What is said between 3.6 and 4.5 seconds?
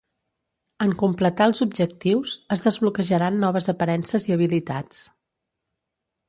aparences i